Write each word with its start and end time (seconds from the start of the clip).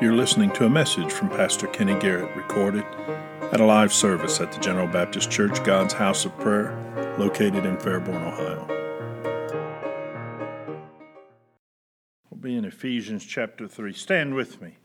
You're 0.00 0.14
listening 0.14 0.50
to 0.52 0.64
a 0.64 0.70
message 0.70 1.12
from 1.12 1.28
Pastor 1.28 1.66
Kenny 1.66 1.92
Garrett 1.98 2.34
recorded 2.34 2.86
at 3.52 3.60
a 3.60 3.64
live 3.66 3.92
service 3.92 4.40
at 4.40 4.50
the 4.50 4.58
General 4.58 4.86
Baptist 4.86 5.30
Church 5.30 5.62
God's 5.62 5.92
House 5.92 6.24
of 6.24 6.34
Prayer 6.38 6.74
located 7.18 7.66
in 7.66 7.76
Fairborn, 7.76 8.26
Ohio. 8.26 8.66
We'll 12.30 12.40
be 12.40 12.56
in 12.56 12.64
Ephesians 12.64 13.26
chapter 13.26 13.68
3. 13.68 13.92
Stand 13.92 14.34
with 14.34 14.62
me 14.62 14.78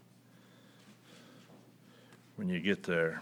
when 2.36 2.50
you 2.50 2.60
get 2.60 2.84
there. 2.84 3.22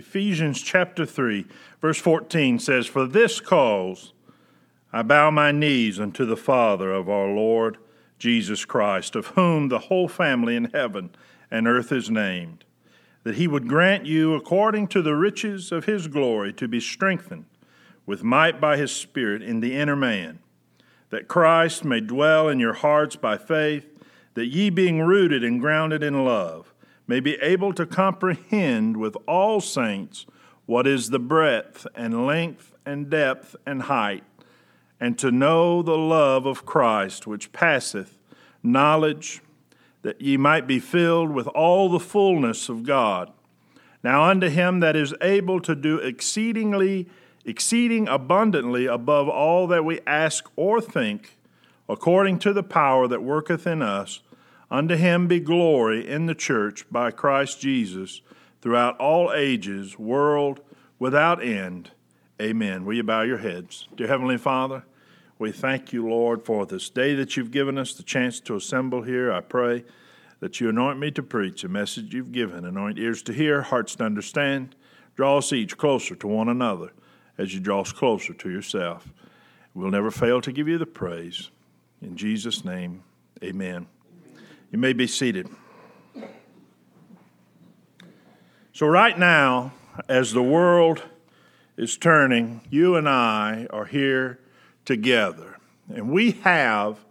Ephesians 0.00 0.62
chapter 0.62 1.04
3, 1.04 1.44
verse 1.82 1.98
14 1.98 2.58
says, 2.58 2.86
For 2.86 3.06
this 3.06 3.38
cause 3.38 4.14
I 4.94 5.02
bow 5.02 5.30
my 5.30 5.52
knees 5.52 6.00
unto 6.00 6.24
the 6.24 6.38
Father 6.38 6.90
of 6.90 7.10
our 7.10 7.28
Lord 7.28 7.76
Jesus 8.18 8.64
Christ, 8.64 9.14
of 9.14 9.26
whom 9.26 9.68
the 9.68 9.78
whole 9.78 10.08
family 10.08 10.56
in 10.56 10.70
heaven 10.72 11.10
and 11.50 11.68
earth 11.68 11.92
is 11.92 12.08
named, 12.08 12.64
that 13.24 13.34
he 13.34 13.46
would 13.46 13.68
grant 13.68 14.06
you, 14.06 14.34
according 14.34 14.88
to 14.88 15.02
the 15.02 15.14
riches 15.14 15.70
of 15.70 15.84
his 15.84 16.08
glory, 16.08 16.54
to 16.54 16.66
be 16.66 16.80
strengthened 16.80 17.44
with 18.06 18.24
might 18.24 18.58
by 18.58 18.78
his 18.78 18.90
Spirit 18.90 19.42
in 19.42 19.60
the 19.60 19.76
inner 19.76 19.96
man, 19.96 20.38
that 21.10 21.28
Christ 21.28 21.84
may 21.84 22.00
dwell 22.00 22.48
in 22.48 22.58
your 22.58 22.72
hearts 22.72 23.16
by 23.16 23.36
faith, 23.36 23.86
that 24.32 24.46
ye 24.46 24.70
being 24.70 25.02
rooted 25.02 25.44
and 25.44 25.60
grounded 25.60 26.02
in 26.02 26.24
love, 26.24 26.69
may 27.10 27.18
be 27.18 27.34
able 27.42 27.72
to 27.72 27.84
comprehend 27.84 28.96
with 28.96 29.16
all 29.26 29.60
saints 29.60 30.26
what 30.66 30.86
is 30.86 31.10
the 31.10 31.18
breadth 31.18 31.84
and 31.96 32.24
length 32.24 32.72
and 32.86 33.10
depth 33.10 33.56
and 33.66 33.82
height, 33.82 34.22
and 35.00 35.18
to 35.18 35.32
know 35.32 35.82
the 35.82 35.98
love 35.98 36.46
of 36.46 36.64
Christ 36.64 37.26
which 37.26 37.50
passeth 37.50 38.16
knowledge, 38.62 39.42
that 40.02 40.20
ye 40.20 40.36
might 40.36 40.68
be 40.68 40.78
filled 40.78 41.32
with 41.32 41.48
all 41.48 41.88
the 41.88 41.98
fullness 41.98 42.68
of 42.68 42.84
God. 42.84 43.32
Now 44.04 44.30
unto 44.30 44.48
him 44.48 44.78
that 44.78 44.94
is 44.94 45.12
able 45.20 45.58
to 45.62 45.74
do 45.74 45.98
exceedingly, 45.98 47.08
exceeding 47.44 48.06
abundantly 48.06 48.86
above 48.86 49.28
all 49.28 49.66
that 49.66 49.84
we 49.84 49.98
ask 50.06 50.48
or 50.54 50.80
think, 50.80 51.36
according 51.88 52.38
to 52.38 52.52
the 52.52 52.62
power 52.62 53.08
that 53.08 53.24
worketh 53.24 53.66
in 53.66 53.82
us, 53.82 54.20
Unto 54.70 54.94
him 54.94 55.26
be 55.26 55.40
glory 55.40 56.06
in 56.06 56.26
the 56.26 56.34
church 56.34 56.84
by 56.90 57.10
Christ 57.10 57.60
Jesus 57.60 58.22
throughout 58.62 58.96
all 58.98 59.32
ages, 59.32 59.98
world 59.98 60.60
without 60.98 61.42
end. 61.42 61.90
Amen. 62.40 62.84
Will 62.84 62.94
you 62.94 63.02
bow 63.02 63.22
your 63.22 63.38
heads? 63.38 63.88
Dear 63.96 64.06
Heavenly 64.06 64.38
Father, 64.38 64.84
we 65.38 65.50
thank 65.50 65.92
you, 65.92 66.08
Lord, 66.08 66.44
for 66.44 66.66
this 66.66 66.88
day 66.88 67.14
that 67.14 67.36
you've 67.36 67.50
given 67.50 67.78
us 67.78 67.94
the 67.94 68.02
chance 68.02 68.38
to 68.40 68.56
assemble 68.56 69.02
here. 69.02 69.32
I 69.32 69.40
pray 69.40 69.84
that 70.38 70.60
you 70.60 70.68
anoint 70.68 70.98
me 70.98 71.10
to 71.12 71.22
preach 71.22 71.64
a 71.64 71.68
message 71.68 72.14
you've 72.14 72.32
given, 72.32 72.64
anoint 72.64 72.98
ears 72.98 73.22
to 73.24 73.32
hear, 73.32 73.62
hearts 73.62 73.96
to 73.96 74.04
understand. 74.04 74.76
Draw 75.16 75.38
us 75.38 75.52
each 75.52 75.76
closer 75.76 76.14
to 76.14 76.26
one 76.26 76.48
another 76.48 76.92
as 77.36 77.52
you 77.54 77.60
draw 77.60 77.80
us 77.80 77.92
closer 77.92 78.32
to 78.34 78.50
yourself. 78.50 79.12
We'll 79.74 79.90
never 79.90 80.10
fail 80.10 80.40
to 80.42 80.52
give 80.52 80.68
you 80.68 80.78
the 80.78 80.86
praise. 80.86 81.50
In 82.00 82.16
Jesus' 82.16 82.64
name, 82.64 83.02
amen. 83.42 83.86
You 84.70 84.78
may 84.78 84.92
be 84.92 85.08
seated. 85.08 85.48
So, 88.72 88.86
right 88.86 89.18
now, 89.18 89.72
as 90.08 90.32
the 90.32 90.42
world 90.42 91.02
is 91.76 91.96
turning, 91.96 92.60
you 92.70 92.94
and 92.94 93.08
I 93.08 93.66
are 93.70 93.84
here 93.84 94.38
together. 94.84 95.58
And 95.92 96.10
we 96.10 96.32
have 96.42 97.04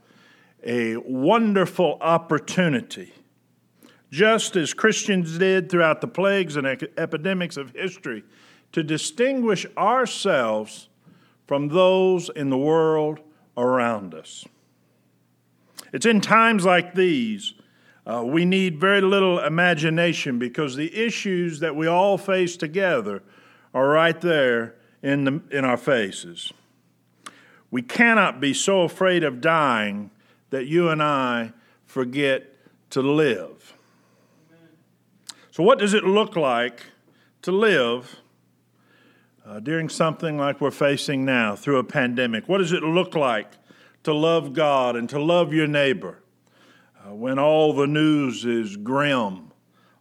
a 0.64 0.96
wonderful 0.98 1.98
opportunity, 2.00 3.14
just 4.10 4.56
as 4.56 4.74
Christians 4.74 5.38
did 5.38 5.70
throughout 5.70 6.00
the 6.00 6.08
plagues 6.08 6.56
and 6.56 6.66
epidemics 6.66 7.58
of 7.58 7.72
history, 7.72 8.24
to 8.72 8.84
distinguish 8.84 9.66
ourselves 9.78 10.88
from 11.46 11.68
those 11.68 12.30
in 12.30 12.50
the 12.50 12.58
world 12.58 13.20
around 13.58 14.14
us. 14.14 14.46
It's 15.92 16.06
in 16.06 16.22
times 16.22 16.66
like 16.66 16.94
these 16.94 17.54
uh, 18.10 18.24
we 18.24 18.44
need 18.44 18.80
very 18.80 19.02
little 19.02 19.40
imagination 19.40 20.40
because 20.40 20.76
the 20.76 20.96
issues 20.96 21.60
that 21.60 21.76
we 21.76 21.86
all 21.86 22.18
face 22.18 22.58
together 22.58 23.22
are 23.72 23.88
right 23.88 24.20
there 24.22 24.76
in, 25.04 25.26
the, 25.26 25.42
in 25.52 25.64
our 25.64 25.78
faces. 25.78 26.52
We 27.70 27.84
cannot 27.84 28.40
be 28.40 28.52
so 28.54 28.82
afraid 28.82 29.24
of 29.24 29.42
dying 29.42 30.10
that 30.50 30.66
you 30.66 30.90
and 30.90 31.04
I 31.04 31.54
forget 31.86 32.56
to 32.92 33.02
live. 33.02 33.76
So, 35.52 35.62
what 35.62 35.78
does 35.78 35.94
it 35.94 36.04
look 36.04 36.36
like 36.36 36.86
to 37.44 37.52
live 37.52 38.22
uh, 39.46 39.60
during 39.60 39.88
something 39.88 40.38
like 40.38 40.62
we're 40.62 40.72
facing 40.72 41.26
now 41.26 41.56
through 41.56 41.78
a 41.78 41.84
pandemic? 41.84 42.50
What 42.50 42.58
does 42.58 42.72
it 42.72 42.82
look 42.82 43.14
like 43.14 43.52
to 44.04 44.14
love 44.14 44.54
God 44.54 44.96
and 44.96 45.10
to 45.10 45.22
love 45.22 45.54
your 45.54 45.68
neighbor 45.68 46.22
uh, 47.06 47.14
when 47.14 47.40
all 47.40 47.74
the 47.74 47.88
news 47.88 48.46
is 48.46 48.78
grim 48.78 49.52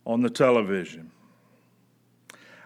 on 0.07 0.23
the 0.23 0.31
television. 0.31 1.11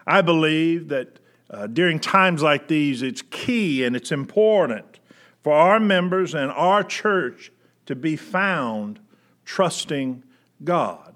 I 0.05 0.21
believe 0.21 0.89
that 0.89 1.19
uh, 1.49 1.67
during 1.67 1.99
times 1.99 2.41
like 2.41 2.67
these, 2.67 3.01
it's 3.01 3.21
key 3.21 3.83
and 3.83 3.95
it's 3.95 4.11
important 4.11 4.99
for 5.43 5.53
our 5.53 5.79
members 5.79 6.33
and 6.33 6.51
our 6.51 6.83
church 6.83 7.51
to 7.85 7.95
be 7.95 8.15
found 8.15 8.99
trusting 9.45 10.23
God. 10.63 11.13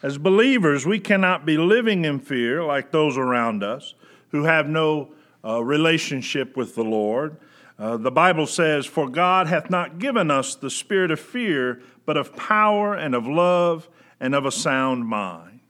As 0.00 0.16
believers, 0.16 0.86
we 0.86 1.00
cannot 1.00 1.44
be 1.44 1.58
living 1.58 2.04
in 2.04 2.20
fear 2.20 2.62
like 2.62 2.92
those 2.92 3.18
around 3.18 3.64
us 3.64 3.94
who 4.28 4.44
have 4.44 4.68
no 4.68 5.12
uh, 5.44 5.62
relationship 5.62 6.56
with 6.56 6.76
the 6.76 6.84
Lord. 6.84 7.36
Uh, 7.78 7.96
the 7.96 8.10
Bible 8.10 8.46
says, 8.46 8.86
For 8.86 9.08
God 9.08 9.46
hath 9.46 9.70
not 9.70 9.98
given 9.98 10.30
us 10.30 10.54
the 10.54 10.70
spirit 10.70 11.10
of 11.10 11.20
fear, 11.20 11.80
but 12.04 12.16
of 12.16 12.34
power 12.34 12.94
and 12.94 13.14
of 13.14 13.26
love 13.26 13.88
and 14.18 14.34
of 14.34 14.44
a 14.44 14.50
sound 14.50 15.06
mind. 15.06 15.60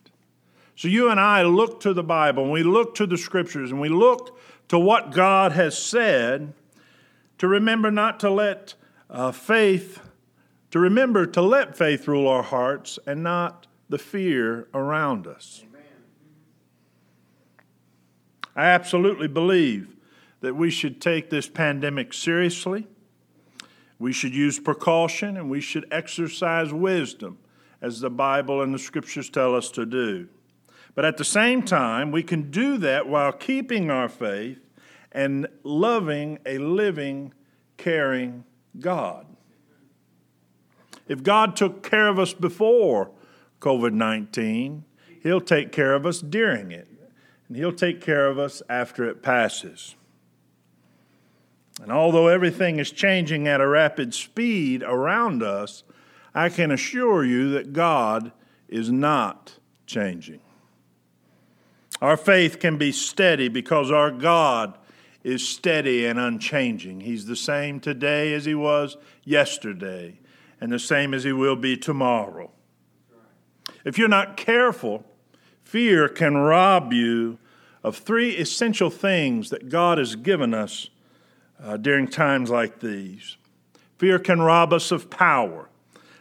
So 0.74 0.88
you 0.88 1.10
and 1.10 1.20
I 1.20 1.42
look 1.42 1.80
to 1.80 1.92
the 1.92 2.04
Bible 2.04 2.44
and 2.44 2.52
we 2.52 2.62
look 2.62 2.94
to 2.94 3.06
the 3.06 3.18
scriptures 3.18 3.70
and 3.70 3.80
we 3.80 3.88
look 3.88 4.38
to 4.68 4.78
what 4.78 5.12
God 5.12 5.52
has 5.52 5.76
said 5.76 6.54
to 7.38 7.48
remember 7.48 7.90
not 7.90 8.20
to 8.20 8.30
let 8.30 8.74
uh, 9.10 9.32
faith, 9.32 10.00
to 10.70 10.78
remember 10.78 11.26
to 11.26 11.42
let 11.42 11.76
faith 11.76 12.08
rule 12.08 12.28
our 12.28 12.42
hearts 12.42 12.98
and 13.06 13.22
not 13.22 13.66
the 13.88 13.98
fear 13.98 14.68
around 14.72 15.26
us. 15.26 15.62
Amen. 15.68 15.82
I 18.54 18.66
absolutely 18.66 19.28
believe 19.28 19.97
that 20.40 20.54
we 20.54 20.70
should 20.70 21.00
take 21.00 21.30
this 21.30 21.48
pandemic 21.48 22.12
seriously. 22.12 22.86
We 23.98 24.12
should 24.12 24.34
use 24.34 24.60
precaution 24.60 25.36
and 25.36 25.50
we 25.50 25.60
should 25.60 25.86
exercise 25.90 26.72
wisdom 26.72 27.38
as 27.80 28.00
the 28.00 28.10
Bible 28.10 28.62
and 28.62 28.72
the 28.72 28.78
scriptures 28.78 29.30
tell 29.30 29.54
us 29.54 29.70
to 29.72 29.84
do. 29.84 30.28
But 30.94 31.04
at 31.04 31.16
the 31.16 31.24
same 31.24 31.62
time, 31.62 32.10
we 32.10 32.22
can 32.22 32.50
do 32.50 32.76
that 32.78 33.08
while 33.08 33.32
keeping 33.32 33.90
our 33.90 34.08
faith 34.08 34.58
and 35.12 35.46
loving 35.62 36.38
a 36.44 36.58
living, 36.58 37.32
caring 37.76 38.44
God. 38.78 39.26
If 41.06 41.22
God 41.22 41.56
took 41.56 41.88
care 41.88 42.08
of 42.08 42.18
us 42.18 42.34
before 42.34 43.10
COVID 43.60 43.92
19, 43.92 44.84
He'll 45.22 45.40
take 45.40 45.72
care 45.72 45.94
of 45.94 46.06
us 46.06 46.20
during 46.20 46.70
it, 46.70 46.88
and 47.48 47.56
He'll 47.56 47.72
take 47.72 48.00
care 48.00 48.28
of 48.28 48.38
us 48.38 48.62
after 48.68 49.04
it 49.04 49.22
passes. 49.22 49.96
And 51.80 51.92
although 51.92 52.28
everything 52.28 52.78
is 52.78 52.90
changing 52.90 53.46
at 53.46 53.60
a 53.60 53.68
rapid 53.68 54.12
speed 54.12 54.82
around 54.82 55.42
us, 55.42 55.84
I 56.34 56.48
can 56.48 56.70
assure 56.70 57.24
you 57.24 57.50
that 57.50 57.72
God 57.72 58.32
is 58.68 58.90
not 58.90 59.58
changing. 59.86 60.40
Our 62.00 62.16
faith 62.16 62.58
can 62.58 62.78
be 62.78 62.92
steady 62.92 63.48
because 63.48 63.90
our 63.90 64.10
God 64.10 64.78
is 65.24 65.48
steady 65.48 66.06
and 66.06 66.18
unchanging. 66.18 67.00
He's 67.00 67.26
the 67.26 67.36
same 67.36 67.80
today 67.80 68.34
as 68.34 68.44
he 68.44 68.54
was 68.54 68.96
yesterday, 69.24 70.20
and 70.60 70.70
the 70.70 70.78
same 70.78 71.12
as 71.12 71.24
he 71.24 71.32
will 71.32 71.56
be 71.56 71.76
tomorrow. 71.76 72.50
If 73.84 73.98
you're 73.98 74.08
not 74.08 74.36
careful, 74.36 75.04
fear 75.64 76.08
can 76.08 76.36
rob 76.36 76.92
you 76.92 77.38
of 77.82 77.96
three 77.96 78.36
essential 78.36 78.90
things 78.90 79.50
that 79.50 79.68
God 79.68 79.98
has 79.98 80.14
given 80.16 80.54
us 80.54 80.90
uh, 81.62 81.76
during 81.76 82.08
times 82.08 82.50
like 82.50 82.80
these. 82.80 83.36
Fear 83.98 84.20
can 84.20 84.40
rob 84.40 84.72
us 84.72 84.90
of 84.90 85.10
power. 85.10 85.68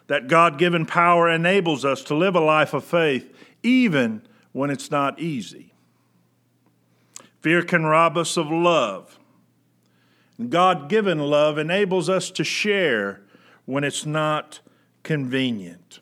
That 0.07 0.28
God 0.28 0.57
given 0.57 0.86
power 0.86 1.30
enables 1.30 1.84
us 1.84 2.01
to 2.04 2.16
live 2.16 2.36
a 2.36 2.39
life 2.39 2.74
of 2.74 2.84
faith 2.84 3.34
even 3.62 4.22
when 4.54 4.69
it's 4.69 4.89
not 4.89 5.19
easy. 5.19 5.74
Fear 7.42 7.63
can 7.63 7.86
rob 7.86 8.18
us 8.18 8.38
of 8.38 8.50
love. 8.50 9.19
God 10.50 10.88
given 10.88 11.19
love 11.19 11.57
enables 11.57 12.10
us 12.10 12.31
to 12.31 12.44
share 12.44 13.22
when 13.66 13.83
it's 13.83 14.06
not 14.06 14.60
convenient. 15.04 16.00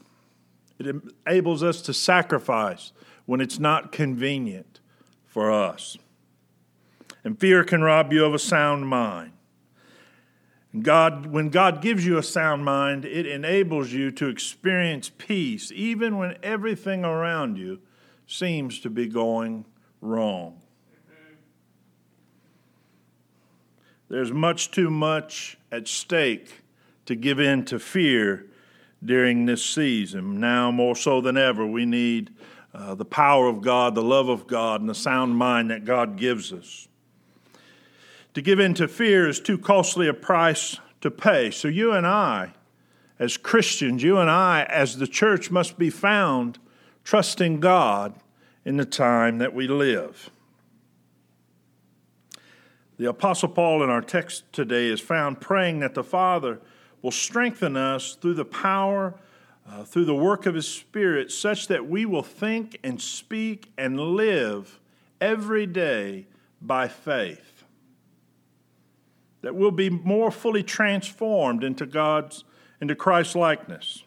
It 0.78 0.96
enables 1.26 1.64
us 1.64 1.82
to 1.84 1.94
sacrifice 1.94 2.92
when 3.26 3.42
it's 3.42 3.60
not 3.60 3.92
convenient 3.92 4.80
for 5.26 5.52
us. 5.52 5.98
And 7.26 7.40
fear 7.40 7.64
can 7.64 7.82
rob 7.82 8.14
you 8.14 8.24
of 8.24 8.36
a 8.36 8.40
sound 8.40 8.88
mind. 8.88 9.32
God, 10.80 11.26
when 11.26 11.50
God 11.50 11.82
gives 11.82 12.06
you 12.06 12.18
a 12.20 12.24
sound 12.24 12.64
mind, 12.64 13.04
it 13.04 13.26
enables 13.26 13.92
you 13.92 14.12
to 14.12 14.28
experience 14.28 15.10
peace 15.18 15.72
even 15.74 16.18
when 16.18 16.38
everything 16.44 17.04
around 17.04 17.58
you 17.58 17.80
seems 18.28 18.80
to 18.82 18.90
be 18.92 19.08
going 19.08 19.66
wrong. 20.02 20.62
There's 24.08 24.32
much 24.32 24.70
too 24.70 24.92
much 24.92 25.58
at 25.72 25.88
stake 25.88 26.62
to 27.08 27.16
give 27.16 27.40
in 27.40 27.66
to 27.66 27.80
fear 27.80 28.46
during 29.04 29.48
this 29.48 29.66
season. 29.66 30.40
Now, 30.40 30.70
more 30.70 30.96
so 30.96 31.22
than 31.22 31.38
ever, 31.38 31.66
we 31.66 31.88
need 31.88 32.32
uh, 32.72 32.94
the 32.94 33.06
power 33.06 33.48
of 33.48 33.62
God, 33.62 33.96
the 33.96 34.04
love 34.04 34.30
of 34.30 34.46
God, 34.46 34.82
and 34.82 34.90
the 34.90 34.94
sound 34.96 35.36
mind 35.38 35.72
that 35.72 35.86
God 35.86 36.18
gives 36.18 36.54
us. 36.54 36.88
To 38.36 38.42
give 38.42 38.60
in 38.60 38.74
to 38.76 38.90
fear 38.90 39.30
is 39.30 39.40
too 39.40 39.58
costly 39.58 40.10
a 40.10 40.14
price 40.14 40.78
to 41.00 41.10
pay. 41.10 41.52
So, 41.52 41.70
you 41.70 41.94
and 41.94 42.06
I, 42.06 42.52
as 43.18 43.38
Christians, 43.38 44.04
you 44.04 44.18
and 44.18 44.30
I, 44.30 44.64
as 44.64 44.98
the 44.98 45.08
church, 45.08 45.50
must 45.50 45.78
be 45.78 45.90
found 45.90 46.60
trusting 47.06 47.62
God 47.62 48.14
in 48.66 48.76
the 48.76 48.86
time 48.86 49.38
that 49.38 49.54
we 49.54 49.68
live. 49.68 50.30
The 52.98 53.10
Apostle 53.10 53.50
Paul 53.50 53.82
in 53.84 53.90
our 53.90 54.02
text 54.02 54.52
today 54.52 54.88
is 54.88 55.00
found 55.00 55.40
praying 55.40 55.80
that 55.80 55.94
the 55.94 56.04
Father 56.04 56.60
will 57.02 57.12
strengthen 57.12 57.78
us 57.78 58.16
through 58.16 58.34
the 58.34 58.44
power, 58.44 59.14
uh, 59.70 59.86
through 59.86 60.06
the 60.06 60.16
work 60.16 60.46
of 60.46 60.56
His 60.56 60.68
Spirit, 60.68 61.32
such 61.32 61.68
that 61.68 61.88
we 61.88 62.06
will 62.06 62.24
think 62.24 62.80
and 62.84 63.02
speak 63.02 63.72
and 63.78 63.98
live 63.98 64.82
every 65.22 65.66
day 65.66 66.28
by 66.62 66.90
faith. 66.90 67.55
That 69.46 69.54
we'll 69.54 69.70
be 69.70 69.92
more 69.92 70.32
fully 70.32 70.64
transformed 70.64 71.64
into 71.64 71.86
God's, 71.86 72.46
into 72.82 72.96
Christ's 72.96 73.36
likeness. 73.36 74.04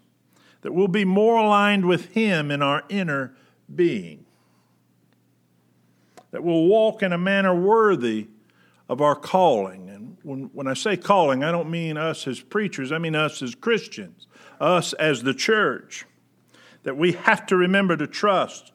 That 0.62 0.74
we'll 0.74 0.88
be 0.88 1.04
more 1.04 1.36
aligned 1.36 1.86
with 1.86 2.06
Him 2.06 2.50
in 2.50 2.60
our 2.60 2.82
inner 2.88 3.36
being. 3.72 4.26
That 6.32 6.42
we'll 6.42 6.64
walk 6.64 7.04
in 7.04 7.12
a 7.12 7.18
manner 7.18 7.54
worthy 7.54 8.26
of 8.88 9.00
our 9.00 9.14
calling. 9.14 9.88
And 9.88 10.16
when, 10.24 10.50
when 10.54 10.66
I 10.66 10.74
say 10.74 10.96
calling, 10.96 11.44
I 11.44 11.52
don't 11.52 11.70
mean 11.70 11.96
us 11.96 12.26
as 12.26 12.40
preachers, 12.40 12.90
I 12.90 12.98
mean 12.98 13.14
us 13.14 13.40
as 13.40 13.54
Christians, 13.54 14.26
us 14.60 14.92
as 14.94 15.22
the 15.22 15.34
church. 15.34 16.04
That 16.82 16.96
we 16.96 17.12
have 17.12 17.46
to 17.46 17.56
remember 17.56 17.96
to 17.96 18.08
trust 18.08 18.72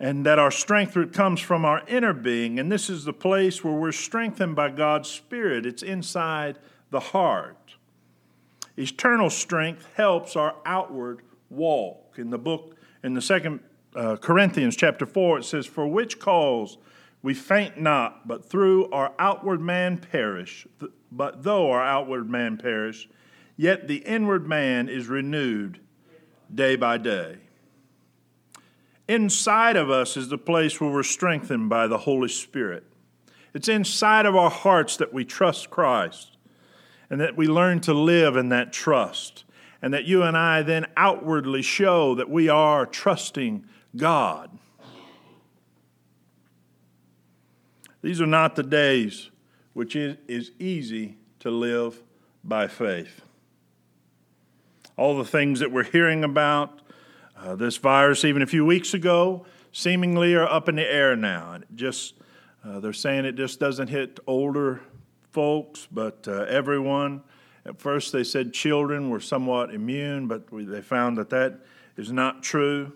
and 0.00 0.24
that 0.24 0.38
our 0.38 0.50
strength 0.50 0.96
comes 1.12 1.40
from 1.40 1.66
our 1.66 1.82
inner 1.86 2.14
being. 2.14 2.58
And 2.58 2.72
this 2.72 2.88
is 2.88 3.04
the 3.04 3.12
place 3.12 3.62
where 3.62 3.74
we're 3.74 3.92
strengthened 3.92 4.56
by 4.56 4.70
God's 4.70 5.10
Spirit, 5.10 5.66
it's 5.66 5.82
inside 5.82 6.58
the 6.90 7.00
heart. 7.00 7.74
Eternal 8.78 9.28
strength 9.28 9.86
helps 9.94 10.36
our 10.36 10.56
outward 10.64 11.20
walk. 11.50 12.14
In 12.16 12.30
the 12.30 12.38
book, 12.38 12.76
in 13.04 13.12
the 13.12 13.20
second 13.20 13.60
uh, 13.94 14.16
Corinthians 14.16 14.74
chapter 14.74 15.04
4, 15.04 15.40
it 15.40 15.44
says, 15.44 15.66
For 15.66 15.86
which 15.86 16.18
cause 16.18 16.78
we 17.22 17.34
faint 17.34 17.78
not, 17.78 18.26
but 18.26 18.48
through 18.48 18.90
our 18.90 19.12
outward 19.18 19.60
man 19.60 19.98
perish, 19.98 20.66
but 21.12 21.42
though 21.42 21.70
our 21.70 21.84
outward 21.84 22.30
man 22.30 22.56
perish, 22.56 23.06
yet 23.58 23.86
the 23.86 23.96
inward 23.96 24.48
man 24.48 24.88
is 24.88 25.08
renewed 25.08 25.80
day 26.54 26.76
by 26.76 26.96
day. 26.96 27.36
Inside 29.10 29.74
of 29.74 29.90
us 29.90 30.16
is 30.16 30.28
the 30.28 30.38
place 30.38 30.80
where 30.80 30.88
we're 30.88 31.02
strengthened 31.02 31.68
by 31.68 31.88
the 31.88 31.98
Holy 31.98 32.28
Spirit. 32.28 32.84
It's 33.52 33.68
inside 33.68 34.24
of 34.24 34.36
our 34.36 34.50
hearts 34.50 34.96
that 34.98 35.12
we 35.12 35.24
trust 35.24 35.68
Christ 35.68 36.36
and 37.10 37.20
that 37.20 37.36
we 37.36 37.48
learn 37.48 37.80
to 37.80 37.92
live 37.92 38.36
in 38.36 38.50
that 38.50 38.72
trust, 38.72 39.42
and 39.82 39.92
that 39.92 40.04
you 40.04 40.22
and 40.22 40.36
I 40.36 40.62
then 40.62 40.86
outwardly 40.96 41.60
show 41.60 42.14
that 42.14 42.30
we 42.30 42.48
are 42.48 42.86
trusting 42.86 43.66
God. 43.96 44.56
These 48.02 48.20
are 48.20 48.28
not 48.28 48.54
the 48.54 48.62
days 48.62 49.30
which 49.72 49.96
it 49.96 50.20
is 50.28 50.52
easy 50.60 51.16
to 51.40 51.50
live 51.50 52.00
by 52.44 52.68
faith. 52.68 53.22
All 54.96 55.18
the 55.18 55.24
things 55.24 55.58
that 55.58 55.72
we're 55.72 55.82
hearing 55.82 56.22
about, 56.22 56.80
uh, 57.42 57.56
this 57.56 57.76
virus, 57.76 58.24
even 58.24 58.42
a 58.42 58.46
few 58.46 58.64
weeks 58.64 58.94
ago, 58.94 59.46
seemingly 59.72 60.34
are 60.34 60.46
up 60.46 60.68
in 60.68 60.76
the 60.76 60.86
air 60.86 61.16
now. 61.16 61.52
And 61.52 61.64
just 61.74 62.14
uh, 62.64 62.80
they're 62.80 62.92
saying 62.92 63.24
it 63.24 63.36
just 63.36 63.58
doesn't 63.58 63.88
hit 63.88 64.20
older 64.26 64.82
folks, 65.30 65.88
but 65.90 66.26
uh, 66.28 66.44
everyone. 66.48 67.22
At 67.64 67.78
first, 67.78 68.12
they 68.12 68.24
said 68.24 68.52
children 68.52 69.10
were 69.10 69.20
somewhat 69.20 69.72
immune, 69.72 70.28
but 70.28 70.50
we, 70.52 70.64
they 70.64 70.82
found 70.82 71.18
that 71.18 71.30
that 71.30 71.60
is 71.96 72.10
not 72.10 72.42
true. 72.42 72.92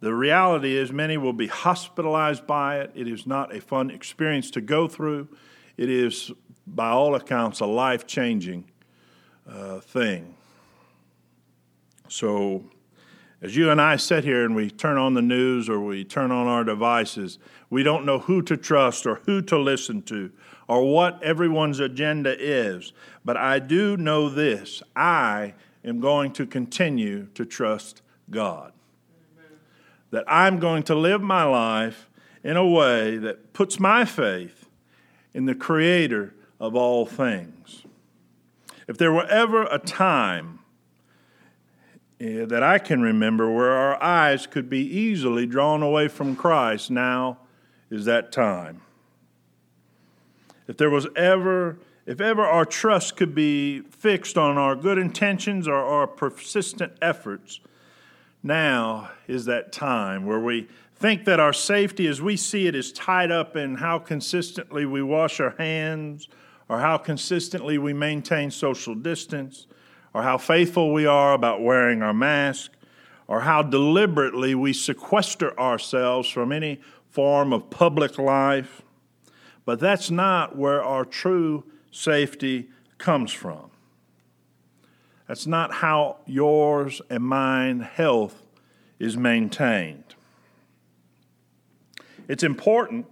The 0.00 0.14
reality 0.14 0.76
is, 0.76 0.92
many 0.92 1.16
will 1.16 1.32
be 1.32 1.46
hospitalized 1.46 2.46
by 2.46 2.80
it. 2.80 2.92
It 2.94 3.08
is 3.08 3.26
not 3.26 3.54
a 3.54 3.60
fun 3.60 3.90
experience 3.90 4.50
to 4.52 4.60
go 4.60 4.86
through. 4.88 5.28
It 5.76 5.90
is, 5.90 6.30
by 6.66 6.88
all 6.88 7.14
accounts, 7.14 7.60
a 7.60 7.66
life 7.66 8.06
changing 8.06 8.64
uh, 9.48 9.80
thing. 9.80 10.34
So, 12.08 12.64
as 13.40 13.56
you 13.56 13.70
and 13.70 13.80
I 13.80 13.96
sit 13.96 14.24
here 14.24 14.44
and 14.44 14.54
we 14.54 14.70
turn 14.70 14.96
on 14.96 15.14
the 15.14 15.22
news 15.22 15.68
or 15.68 15.80
we 15.80 16.04
turn 16.04 16.30
on 16.30 16.46
our 16.46 16.64
devices, 16.64 17.38
we 17.70 17.82
don't 17.82 18.04
know 18.04 18.18
who 18.18 18.42
to 18.42 18.56
trust 18.56 19.06
or 19.06 19.16
who 19.26 19.40
to 19.42 19.58
listen 19.58 20.02
to 20.02 20.32
or 20.66 20.84
what 20.92 21.22
everyone's 21.22 21.80
agenda 21.80 22.34
is. 22.38 22.92
But 23.24 23.36
I 23.36 23.58
do 23.58 23.96
know 23.96 24.28
this 24.28 24.82
I 24.96 25.54
am 25.84 26.00
going 26.00 26.32
to 26.32 26.46
continue 26.46 27.26
to 27.34 27.44
trust 27.44 28.02
God 28.30 28.72
that 30.10 30.24
I'm 30.26 30.58
going 30.58 30.82
to 30.84 30.94
live 30.94 31.20
my 31.20 31.44
life 31.44 32.08
in 32.42 32.56
a 32.56 32.66
way 32.66 33.18
that 33.18 33.52
puts 33.52 33.78
my 33.78 34.04
faith 34.04 34.68
in 35.34 35.44
the 35.46 35.54
Creator 35.54 36.34
of 36.58 36.74
all 36.74 37.04
things. 37.04 37.84
If 38.86 38.96
there 38.96 39.12
were 39.12 39.26
ever 39.26 39.64
a 39.64 39.78
time 39.78 40.57
Eh, 42.20 42.44
that 42.46 42.62
I 42.64 42.78
can 42.78 43.00
remember 43.00 43.50
where 43.50 43.70
our 43.70 44.02
eyes 44.02 44.46
could 44.46 44.68
be 44.68 44.80
easily 44.80 45.46
drawn 45.46 45.82
away 45.82 46.08
from 46.08 46.34
Christ, 46.34 46.90
now 46.90 47.38
is 47.90 48.06
that 48.06 48.32
time. 48.32 48.80
If 50.66 50.76
there 50.76 50.90
was 50.90 51.06
ever 51.16 51.78
if 52.06 52.22
ever 52.22 52.42
our 52.42 52.64
trust 52.64 53.16
could 53.16 53.34
be 53.34 53.80
fixed 53.80 54.38
on 54.38 54.56
our 54.56 54.74
good 54.74 54.96
intentions 54.96 55.68
or 55.68 55.74
our 55.74 56.06
persistent 56.06 56.94
efforts, 57.02 57.60
now 58.42 59.10
is 59.26 59.44
that 59.44 59.72
time 59.72 60.24
where 60.24 60.40
we 60.40 60.68
think 60.96 61.26
that 61.26 61.38
our 61.38 61.52
safety 61.52 62.06
as 62.06 62.22
we 62.22 62.34
see 62.34 62.66
it 62.66 62.74
is 62.74 62.92
tied 62.92 63.30
up 63.30 63.56
in 63.56 63.74
how 63.76 63.98
consistently 63.98 64.86
we 64.86 65.02
wash 65.02 65.38
our 65.38 65.54
hands, 65.58 66.28
or 66.68 66.80
how 66.80 66.96
consistently 66.96 67.76
we 67.76 67.92
maintain 67.92 68.50
social 68.50 68.94
distance, 68.94 69.66
or 70.14 70.22
how 70.22 70.38
faithful 70.38 70.92
we 70.92 71.06
are 71.06 71.32
about 71.32 71.62
wearing 71.62 72.02
our 72.02 72.14
mask, 72.14 72.72
or 73.26 73.40
how 73.40 73.62
deliberately 73.62 74.54
we 74.54 74.72
sequester 74.72 75.58
ourselves 75.60 76.28
from 76.28 76.50
any 76.50 76.80
form 77.10 77.52
of 77.52 77.68
public 77.70 78.18
life. 78.18 78.82
But 79.64 79.80
that's 79.80 80.10
not 80.10 80.56
where 80.56 80.82
our 80.82 81.04
true 81.04 81.64
safety 81.90 82.70
comes 82.96 83.32
from. 83.32 83.70
That's 85.26 85.46
not 85.46 85.74
how 85.74 86.18
yours 86.24 87.02
and 87.10 87.22
mine 87.22 87.80
health 87.80 88.42
is 88.98 89.16
maintained. 89.16 90.14
It's 92.28 92.42
important 92.42 93.06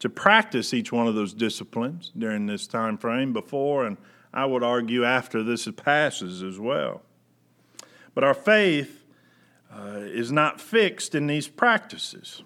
to 0.00 0.08
practice 0.08 0.74
each 0.74 0.92
one 0.92 1.06
of 1.06 1.14
those 1.14 1.32
disciplines 1.32 2.12
during 2.18 2.46
this 2.46 2.66
time 2.66 2.98
frame 2.98 3.32
before 3.32 3.86
and 3.86 3.96
I 4.34 4.44
would 4.46 4.64
argue 4.64 5.04
after 5.04 5.44
this 5.44 5.68
passes 5.76 6.42
as 6.42 6.58
well. 6.58 7.02
But 8.14 8.24
our 8.24 8.34
faith 8.34 9.04
uh, 9.72 9.98
is 10.00 10.32
not 10.32 10.60
fixed 10.60 11.14
in 11.14 11.28
these 11.28 11.46
practices. 11.46 12.42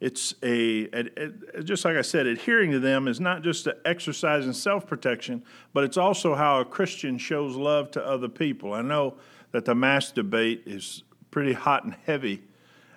it's 0.00 0.34
a, 0.42 0.88
a, 0.92 1.30
a, 1.54 1.62
just 1.62 1.84
like 1.84 1.96
I 1.96 2.02
said, 2.02 2.26
adhering 2.26 2.72
to 2.72 2.80
them 2.80 3.06
is 3.06 3.20
not 3.20 3.42
just 3.42 3.68
an 3.68 3.74
exercise 3.84 4.44
in 4.44 4.52
self 4.52 4.88
protection, 4.88 5.44
but 5.72 5.84
it's 5.84 5.96
also 5.96 6.34
how 6.34 6.60
a 6.60 6.64
Christian 6.64 7.16
shows 7.16 7.54
love 7.54 7.92
to 7.92 8.04
other 8.04 8.28
people. 8.28 8.72
I 8.72 8.82
know 8.82 9.14
that 9.52 9.64
the 9.64 9.74
mass 9.74 10.10
debate 10.10 10.64
is 10.66 11.04
pretty 11.30 11.52
hot 11.52 11.84
and 11.84 11.94
heavy 12.06 12.42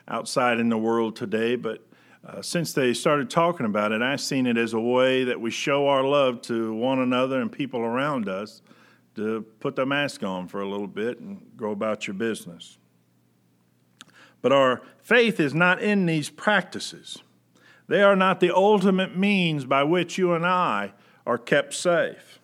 outside 0.07 0.60
in 0.60 0.69
the 0.69 0.77
world 0.77 1.15
today, 1.15 1.55
but 1.55 1.86
uh, 2.25 2.41
since 2.41 2.73
they 2.73 2.93
started 2.93 3.29
talking 3.29 3.65
about 3.65 3.91
it, 3.91 4.01
I've 4.01 4.21
seen 4.21 4.45
it 4.45 4.57
as 4.57 4.73
a 4.73 4.79
way 4.79 5.23
that 5.23 5.41
we 5.41 5.49
show 5.49 5.87
our 5.87 6.03
love 6.03 6.41
to 6.43 6.73
one 6.73 6.99
another 6.99 7.41
and 7.41 7.51
people 7.51 7.81
around 7.81 8.29
us 8.29 8.61
to 9.15 9.45
put 9.59 9.75
the 9.75 9.85
mask 9.85 10.23
on 10.23 10.47
for 10.47 10.61
a 10.61 10.69
little 10.69 10.87
bit 10.87 11.19
and 11.19 11.41
go 11.57 11.71
about 11.71 12.07
your 12.07 12.13
business. 12.13 12.77
But 14.41 14.51
our 14.51 14.81
faith 14.99 15.39
is 15.39 15.53
not 15.53 15.81
in 15.81 16.05
these 16.05 16.29
practices. 16.29 17.19
They 17.87 18.01
are 18.03 18.15
not 18.15 18.39
the 18.39 18.55
ultimate 18.55 19.17
means 19.17 19.65
by 19.65 19.83
which 19.83 20.17
you 20.17 20.33
and 20.33 20.45
I 20.45 20.93
are 21.25 21.37
kept 21.37 21.73
safe. 21.73 22.39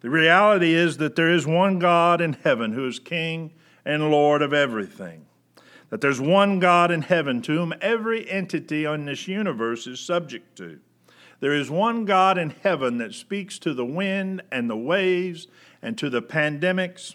The 0.00 0.10
reality 0.10 0.74
is 0.74 0.98
that 0.98 1.16
there 1.16 1.30
is 1.30 1.46
one 1.46 1.78
God 1.78 2.20
in 2.20 2.34
heaven 2.34 2.72
who 2.72 2.86
is 2.86 2.98
King 2.98 3.52
and 3.84 4.10
Lord 4.10 4.42
of 4.42 4.52
everything. 4.52 5.25
That 5.90 6.00
there's 6.00 6.20
one 6.20 6.58
God 6.58 6.90
in 6.90 7.02
heaven 7.02 7.42
to 7.42 7.52
whom 7.52 7.74
every 7.80 8.28
entity 8.28 8.84
on 8.86 9.04
this 9.04 9.28
universe 9.28 9.86
is 9.86 10.00
subject 10.00 10.56
to. 10.58 10.80
There 11.40 11.52
is 11.54 11.70
one 11.70 12.04
God 12.04 12.38
in 12.38 12.50
heaven 12.50 12.98
that 12.98 13.14
speaks 13.14 13.58
to 13.60 13.74
the 13.74 13.84
wind 13.84 14.42
and 14.50 14.68
the 14.68 14.76
waves 14.76 15.46
and 15.82 15.96
to 15.98 16.10
the 16.10 16.22
pandemics 16.22 17.14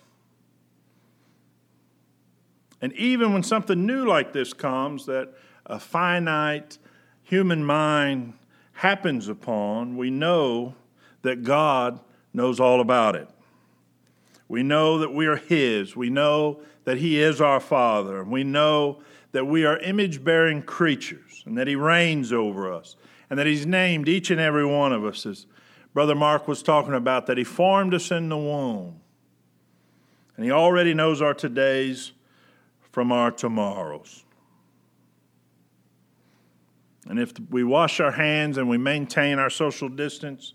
and 2.82 2.94
even 2.94 3.32
when 3.32 3.44
something 3.44 3.86
new 3.86 4.06
like 4.06 4.34
this 4.34 4.54
comes 4.54 5.06
that 5.06 5.34
a 5.66 5.80
finite 5.80 6.80
human 7.22 7.64
mind 7.64 8.34
happens 8.74 9.28
upon, 9.28 9.96
we 9.96 10.10
know 10.10 10.74
that 11.22 11.44
God 11.44 12.00
knows 12.34 12.60
all 12.60 12.82
about 12.82 13.16
it. 13.16 13.30
We 14.52 14.64
know 14.64 14.98
that 14.98 15.14
we 15.14 15.28
are 15.28 15.38
His. 15.38 15.96
We 15.96 16.10
know 16.10 16.60
that 16.84 16.98
He 16.98 17.22
is 17.22 17.40
our 17.40 17.62
Father. 17.62 18.20
And 18.20 18.30
We 18.30 18.44
know 18.44 19.02
that 19.32 19.46
we 19.46 19.64
are 19.64 19.78
image 19.78 20.26
bearing 20.26 20.62
creatures 20.62 21.42
and 21.46 21.58
that 21.58 21.70
He 21.70 21.76
reigns 21.78 22.34
over 22.34 22.70
us 22.70 22.98
and 23.30 23.40
that 23.40 23.48
He's 23.48 23.66
named 23.66 24.10
each 24.10 24.30
and 24.30 24.42
every 24.42 24.66
one 24.66 24.92
of 24.92 25.06
us, 25.06 25.26
as 25.26 25.46
Brother 25.94 26.16
Mark 26.16 26.50
was 26.50 26.62
talking 26.62 26.94
about, 26.94 27.28
that 27.28 27.38
He 27.38 27.46
formed 27.46 27.94
us 27.94 28.12
in 28.12 28.28
the 28.28 28.38
womb. 28.38 29.00
And 30.36 30.44
He 30.44 30.52
already 30.52 30.94
knows 30.94 31.22
our 31.22 31.34
todays 31.34 32.12
from 32.92 33.14
our 33.14 33.32
tomorrows. 33.32 34.26
And 37.08 37.20
if 37.20 37.32
we 37.50 37.64
wash 37.64 38.02
our 38.02 38.12
hands 38.12 38.58
and 38.58 38.68
we 38.68 38.78
maintain 38.78 39.40
our 39.40 39.50
social 39.50 39.88
distance, 39.88 40.54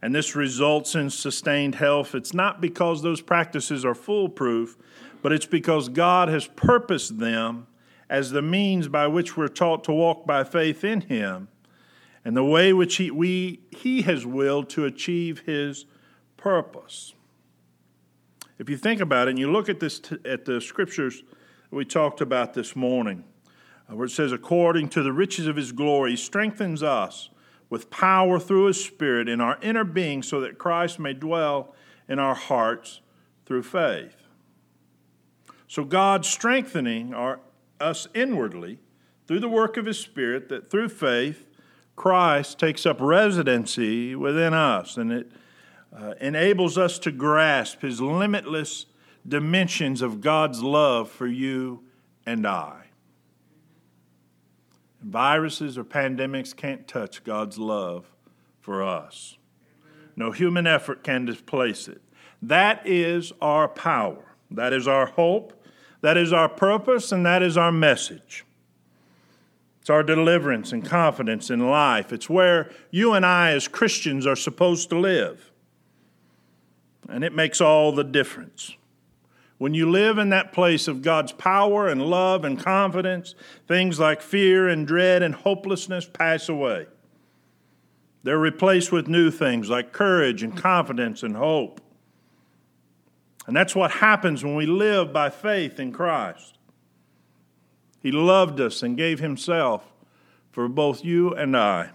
and 0.00 0.14
this 0.14 0.36
results 0.36 0.94
in 0.94 1.10
sustained 1.10 1.74
health, 1.76 2.14
it's 2.14 2.34
not 2.34 2.60
because 2.60 3.02
those 3.02 3.20
practices 3.20 3.84
are 3.84 3.94
foolproof, 3.94 4.76
but 5.22 5.32
it's 5.32 5.46
because 5.46 5.88
God 5.88 6.28
has 6.28 6.46
purposed 6.46 7.18
them 7.18 7.66
as 8.08 8.30
the 8.30 8.42
means 8.42 8.88
by 8.88 9.06
which 9.06 9.36
we're 9.36 9.48
taught 9.48 9.84
to 9.84 9.92
walk 9.92 10.26
by 10.26 10.44
faith 10.44 10.84
in 10.84 11.02
Him 11.02 11.48
and 12.24 12.36
the 12.36 12.44
way 12.44 12.72
which 12.72 12.96
He, 12.96 13.10
we, 13.10 13.60
he 13.70 14.02
has 14.02 14.24
willed 14.24 14.68
to 14.70 14.84
achieve 14.84 15.40
His 15.40 15.84
purpose. 16.36 17.14
If 18.58 18.68
you 18.68 18.76
think 18.76 19.00
about 19.00 19.28
it 19.28 19.32
and 19.32 19.38
you 19.38 19.50
look 19.50 19.68
at, 19.68 19.80
this, 19.80 20.00
at 20.24 20.44
the 20.44 20.60
scriptures 20.60 21.22
we 21.70 21.84
talked 21.84 22.20
about 22.20 22.54
this 22.54 22.74
morning, 22.74 23.24
uh, 23.90 23.94
where 23.94 24.06
it 24.06 24.10
says, 24.10 24.32
according 24.32 24.88
to 24.90 25.02
the 25.02 25.12
riches 25.12 25.46
of 25.46 25.56
his 25.56 25.72
glory, 25.72 26.12
he 26.12 26.16
strengthens 26.16 26.82
us 26.82 27.30
with 27.70 27.90
power 27.90 28.38
through 28.38 28.66
his 28.66 28.82
Spirit 28.82 29.28
in 29.28 29.40
our 29.40 29.58
inner 29.60 29.84
being 29.84 30.22
so 30.22 30.40
that 30.40 30.58
Christ 30.58 30.98
may 30.98 31.12
dwell 31.12 31.74
in 32.08 32.18
our 32.18 32.34
hearts 32.34 33.00
through 33.44 33.62
faith. 33.62 34.16
So, 35.66 35.84
God 35.84 36.24
strengthening 36.24 37.12
our, 37.12 37.40
us 37.78 38.08
inwardly 38.14 38.78
through 39.26 39.40
the 39.40 39.48
work 39.48 39.76
of 39.76 39.84
his 39.84 39.98
Spirit, 39.98 40.48
that 40.48 40.70
through 40.70 40.88
faith, 40.88 41.44
Christ 41.94 42.58
takes 42.58 42.86
up 42.86 42.98
residency 43.00 44.14
within 44.14 44.54
us, 44.54 44.96
and 44.96 45.12
it 45.12 45.30
uh, 45.94 46.14
enables 46.20 46.78
us 46.78 46.98
to 47.00 47.10
grasp 47.10 47.82
his 47.82 48.00
limitless 48.00 48.86
dimensions 49.26 50.00
of 50.00 50.20
God's 50.20 50.62
love 50.62 51.10
for 51.10 51.26
you 51.26 51.82
and 52.24 52.46
I. 52.46 52.87
Viruses 55.02 55.78
or 55.78 55.84
pandemics 55.84 56.54
can't 56.54 56.88
touch 56.88 57.22
God's 57.24 57.58
love 57.58 58.10
for 58.60 58.82
us. 58.82 59.36
No 60.16 60.32
human 60.32 60.66
effort 60.66 61.04
can 61.04 61.24
displace 61.24 61.86
it. 61.86 62.02
That 62.42 62.82
is 62.84 63.32
our 63.40 63.68
power. 63.68 64.24
That 64.50 64.72
is 64.72 64.88
our 64.88 65.06
hope. 65.06 65.52
That 66.00 66.16
is 66.16 66.32
our 66.32 66.48
purpose, 66.48 67.12
and 67.12 67.24
that 67.26 67.42
is 67.42 67.56
our 67.56 67.72
message. 67.72 68.44
It's 69.80 69.90
our 69.90 70.02
deliverance 70.02 70.72
and 70.72 70.84
confidence 70.84 71.50
in 71.50 71.68
life. 71.70 72.12
It's 72.12 72.28
where 72.28 72.70
you 72.90 73.14
and 73.14 73.24
I, 73.24 73.52
as 73.52 73.68
Christians, 73.68 74.26
are 74.26 74.36
supposed 74.36 74.90
to 74.90 74.98
live. 74.98 75.50
And 77.08 77.24
it 77.24 77.32
makes 77.32 77.60
all 77.60 77.92
the 77.92 78.04
difference. 78.04 78.74
When 79.58 79.74
you 79.74 79.90
live 79.90 80.18
in 80.18 80.28
that 80.30 80.52
place 80.52 80.86
of 80.86 81.02
God's 81.02 81.32
power 81.32 81.88
and 81.88 82.00
love 82.00 82.44
and 82.44 82.58
confidence, 82.58 83.34
things 83.66 83.98
like 83.98 84.22
fear 84.22 84.68
and 84.68 84.86
dread 84.86 85.22
and 85.22 85.34
hopelessness 85.34 86.06
pass 86.06 86.48
away. 86.48 86.86
They're 88.22 88.38
replaced 88.38 88.92
with 88.92 89.08
new 89.08 89.30
things 89.30 89.68
like 89.68 89.92
courage 89.92 90.42
and 90.42 90.56
confidence 90.56 91.22
and 91.22 91.36
hope. 91.36 91.80
And 93.46 93.56
that's 93.56 93.74
what 93.74 93.90
happens 93.90 94.44
when 94.44 94.54
we 94.54 94.66
live 94.66 95.12
by 95.12 95.30
faith 95.30 95.80
in 95.80 95.90
Christ. 95.90 96.58
He 98.00 98.12
loved 98.12 98.60
us 98.60 98.82
and 98.82 98.96
gave 98.96 99.18
Himself 99.18 99.92
for 100.52 100.68
both 100.68 101.04
you 101.04 101.34
and 101.34 101.56
I. 101.56 101.90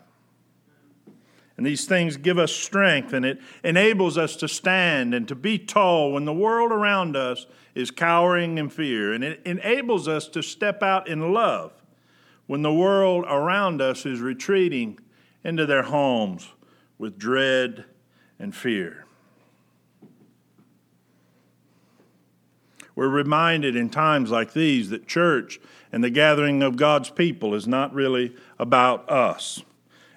And 1.57 1.65
these 1.65 1.85
things 1.85 2.17
give 2.17 2.39
us 2.39 2.51
strength 2.51 3.13
and 3.13 3.25
it 3.25 3.39
enables 3.63 4.17
us 4.17 4.35
to 4.37 4.47
stand 4.47 5.13
and 5.13 5.27
to 5.27 5.35
be 5.35 5.59
tall 5.59 6.13
when 6.13 6.25
the 6.25 6.33
world 6.33 6.71
around 6.71 7.15
us 7.15 7.45
is 7.75 7.91
cowering 7.91 8.57
in 8.57 8.69
fear. 8.69 9.13
And 9.13 9.23
it 9.23 9.41
enables 9.45 10.07
us 10.07 10.27
to 10.29 10.41
step 10.41 10.81
out 10.81 11.07
in 11.07 11.33
love 11.33 11.71
when 12.47 12.61
the 12.61 12.73
world 12.73 13.25
around 13.27 13.81
us 13.81 14.05
is 14.05 14.19
retreating 14.19 14.99
into 15.43 15.65
their 15.65 15.83
homes 15.83 16.51
with 16.97 17.17
dread 17.17 17.85
and 18.39 18.55
fear. 18.55 19.05
We're 22.95 23.09
reminded 23.09 23.75
in 23.75 23.89
times 23.89 24.29
like 24.29 24.53
these 24.53 24.89
that 24.89 25.07
church 25.07 25.59
and 25.91 26.03
the 26.03 26.09
gathering 26.09 26.61
of 26.61 26.77
God's 26.77 27.09
people 27.09 27.55
is 27.55 27.67
not 27.67 27.93
really 27.93 28.35
about 28.59 29.09
us. 29.09 29.63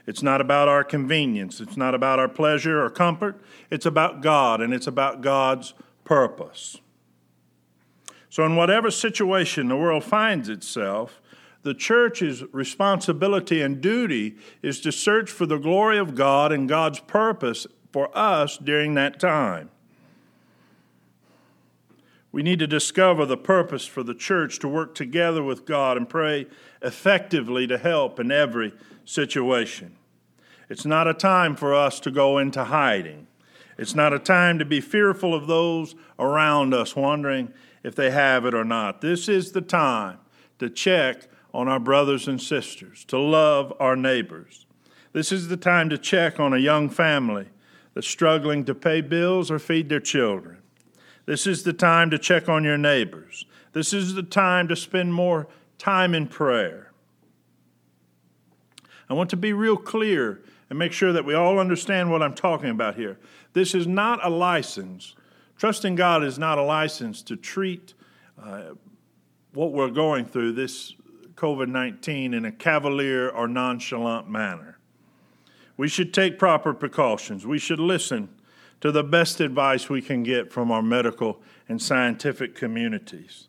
It's 0.06 0.22
not 0.22 0.40
about 0.40 0.68
our 0.68 0.84
convenience. 0.84 1.60
It's 1.60 1.76
not 1.76 1.94
about 1.94 2.18
our 2.18 2.28
pleasure 2.28 2.82
or 2.82 2.90
comfort. 2.90 3.40
It's 3.70 3.86
about 3.86 4.22
God 4.22 4.60
and 4.60 4.72
it's 4.72 4.86
about 4.86 5.20
God's 5.20 5.74
purpose. 6.04 6.78
So, 8.30 8.44
in 8.44 8.54
whatever 8.54 8.90
situation 8.90 9.68
the 9.68 9.76
world 9.76 10.04
finds 10.04 10.48
itself, 10.48 11.20
the 11.62 11.74
church's 11.74 12.44
responsibility 12.52 13.60
and 13.60 13.80
duty 13.80 14.36
is 14.62 14.80
to 14.82 14.92
search 14.92 15.30
for 15.30 15.46
the 15.46 15.58
glory 15.58 15.98
of 15.98 16.14
God 16.14 16.52
and 16.52 16.68
God's 16.68 17.00
purpose 17.00 17.66
for 17.92 18.16
us 18.16 18.56
during 18.56 18.94
that 18.94 19.18
time. 19.18 19.70
We 22.30 22.42
need 22.42 22.58
to 22.58 22.66
discover 22.66 23.24
the 23.24 23.38
purpose 23.38 23.86
for 23.86 24.02
the 24.02 24.14
church 24.14 24.58
to 24.58 24.68
work 24.68 24.94
together 24.94 25.42
with 25.42 25.64
God 25.64 25.96
and 25.96 26.08
pray 26.08 26.46
effectively 26.82 27.66
to 27.66 27.78
help 27.78 28.20
in 28.20 28.30
every 28.30 28.74
situation. 29.06 29.96
It's 30.68 30.84
not 30.84 31.08
a 31.08 31.14
time 31.14 31.56
for 31.56 31.74
us 31.74 31.98
to 32.00 32.10
go 32.10 32.36
into 32.36 32.64
hiding. 32.64 33.28
It's 33.78 33.94
not 33.94 34.12
a 34.12 34.18
time 34.18 34.58
to 34.58 34.64
be 34.64 34.80
fearful 34.80 35.34
of 35.34 35.46
those 35.46 35.94
around 36.18 36.74
us, 36.74 36.94
wondering 36.94 37.52
if 37.82 37.94
they 37.94 38.10
have 38.10 38.44
it 38.44 38.54
or 38.54 38.64
not. 38.64 39.00
This 39.00 39.28
is 39.28 39.52
the 39.52 39.60
time 39.60 40.18
to 40.58 40.68
check 40.68 41.28
on 41.54 41.68
our 41.68 41.80
brothers 41.80 42.28
and 42.28 42.42
sisters, 42.42 43.04
to 43.06 43.18
love 43.18 43.72
our 43.80 43.96
neighbors. 43.96 44.66
This 45.12 45.32
is 45.32 45.48
the 45.48 45.56
time 45.56 45.88
to 45.90 45.96
check 45.96 46.38
on 46.38 46.52
a 46.52 46.58
young 46.58 46.90
family 46.90 47.46
that's 47.94 48.08
struggling 48.08 48.64
to 48.64 48.74
pay 48.74 49.00
bills 49.00 49.50
or 49.50 49.58
feed 49.58 49.88
their 49.88 50.00
children. 50.00 50.58
This 51.24 51.46
is 51.46 51.62
the 51.62 51.72
time 51.72 52.10
to 52.10 52.18
check 52.18 52.48
on 52.48 52.64
your 52.64 52.76
neighbors. 52.76 53.46
This 53.72 53.92
is 53.92 54.14
the 54.14 54.22
time 54.22 54.68
to 54.68 54.76
spend 54.76 55.14
more 55.14 55.48
time 55.78 56.14
in 56.14 56.28
prayer. 56.28 56.85
I 59.08 59.14
want 59.14 59.30
to 59.30 59.36
be 59.36 59.52
real 59.52 59.76
clear 59.76 60.42
and 60.68 60.78
make 60.78 60.92
sure 60.92 61.12
that 61.12 61.24
we 61.24 61.34
all 61.34 61.58
understand 61.58 62.10
what 62.10 62.22
I'm 62.22 62.34
talking 62.34 62.70
about 62.70 62.96
here. 62.96 63.18
This 63.52 63.74
is 63.74 63.86
not 63.86 64.24
a 64.24 64.28
license. 64.28 65.14
Trusting 65.56 65.94
God 65.94 66.24
is 66.24 66.38
not 66.38 66.58
a 66.58 66.62
license 66.62 67.22
to 67.22 67.36
treat 67.36 67.94
uh, 68.42 68.74
what 69.54 69.72
we're 69.72 69.90
going 69.90 70.26
through, 70.26 70.52
this 70.52 70.94
COVID 71.34 71.68
19 71.68 72.34
in 72.34 72.44
a 72.44 72.52
cavalier 72.52 73.28
or 73.28 73.46
nonchalant 73.46 74.28
manner. 74.28 74.78
We 75.76 75.88
should 75.88 76.12
take 76.12 76.38
proper 76.38 76.74
precautions. 76.74 77.46
We 77.46 77.58
should 77.58 77.80
listen 77.80 78.28
to 78.80 78.90
the 78.90 79.02
best 79.02 79.40
advice 79.40 79.88
we 79.88 80.02
can 80.02 80.22
get 80.22 80.52
from 80.52 80.70
our 80.70 80.82
medical 80.82 81.40
and 81.68 81.80
scientific 81.80 82.54
communities. 82.54 83.48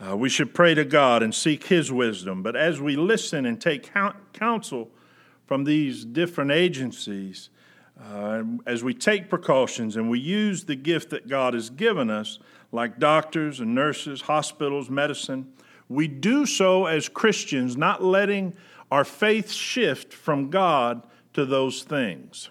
Uh, 0.00 0.16
we 0.16 0.28
should 0.28 0.54
pray 0.54 0.74
to 0.74 0.84
God 0.84 1.22
and 1.22 1.34
seek 1.34 1.66
His 1.66 1.92
wisdom. 1.92 2.42
But 2.42 2.56
as 2.56 2.80
we 2.80 2.96
listen 2.96 3.46
and 3.46 3.60
take 3.60 3.90
counsel 4.32 4.90
from 5.46 5.64
these 5.64 6.04
different 6.04 6.50
agencies, 6.50 7.50
uh, 8.02 8.42
as 8.66 8.82
we 8.82 8.92
take 8.92 9.30
precautions 9.30 9.96
and 9.96 10.10
we 10.10 10.18
use 10.18 10.64
the 10.64 10.74
gift 10.74 11.10
that 11.10 11.28
God 11.28 11.54
has 11.54 11.70
given 11.70 12.10
us, 12.10 12.38
like 12.72 12.98
doctors 12.98 13.60
and 13.60 13.74
nurses, 13.74 14.22
hospitals, 14.22 14.90
medicine, 14.90 15.52
we 15.88 16.08
do 16.08 16.44
so 16.44 16.86
as 16.86 17.08
Christians, 17.08 17.76
not 17.76 18.02
letting 18.02 18.54
our 18.90 19.04
faith 19.04 19.50
shift 19.52 20.12
from 20.12 20.50
God 20.50 21.02
to 21.34 21.44
those 21.44 21.82
things. 21.84 22.50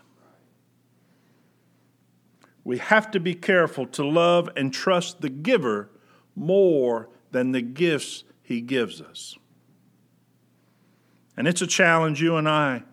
We 2.64 2.78
have 2.78 3.12
to 3.12 3.20
be 3.20 3.34
careful 3.34 3.86
to 3.88 4.08
love 4.08 4.50
and 4.56 4.74
trust 4.74 5.20
the 5.20 5.30
giver 5.30 5.90
more 6.36 7.10
than 7.34 7.52
the 7.52 7.62
gifts 7.62 8.24
he 8.42 8.62
gives 8.62 9.02
us. 9.02 9.36
And 11.36 11.48
it's 11.48 11.62
a 11.62 11.68
challenge 11.68 12.22
you 12.22 12.38
and 12.38 12.48
I 12.48 12.84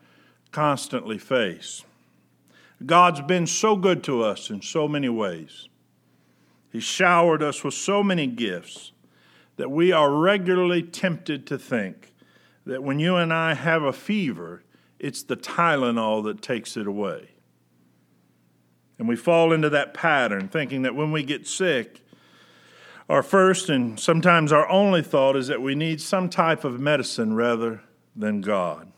constantly 0.51 1.19
face. 1.19 1.85
God's 2.85 3.21
been 3.21 3.47
so 3.47 3.77
good 3.77 4.03
to 4.05 4.23
us 4.23 4.51
in 4.51 4.63
so 4.63 4.89
many 4.89 5.09
ways. 5.09 5.69
He 6.73 6.81
showered 6.81 7.43
us 7.43 7.63
with 7.63 7.75
so 7.75 8.03
many 8.03 8.27
gifts 8.27 8.93
that 9.57 9.71
we 9.71 9.93
are 9.93 10.11
regularly 10.11 10.83
tempted 10.83 11.47
to 11.49 11.59
think 11.59 12.15
that 12.65 12.83
when 12.83 12.99
you 12.99 13.17
and 13.17 13.33
I 13.33 13.55
have 13.55 13.83
a 13.83 13.93
fever, 13.93 14.63
it's 14.99 15.23
the 15.23 15.37
Tylenol 15.37 16.25
that 16.25 16.41
takes 16.41 16.77
it 16.77 16.87
away. 16.87 17.31
And 18.99 19.09
we 19.09 19.17
fall 19.17 19.53
into 19.53 19.69
that 19.71 19.93
pattern, 19.93 20.49
thinking 20.49 20.83
that 20.83 20.95
when 20.95 21.13
we 21.13 21.23
get 21.23 21.47
sick, 21.47 22.01
our 23.11 23.25
first 23.25 23.69
and 23.69 23.99
sometimes 23.99 24.53
our 24.53 24.69
only 24.69 25.03
thought 25.03 25.35
is 25.35 25.49
that 25.49 25.61
we 25.61 25.75
need 25.75 26.01
some 26.01 26.31
type 26.31 26.63
of 26.63 26.79
medicine 26.79 27.35
rather 27.35 27.83
than 28.15 28.41
God. 28.41 28.93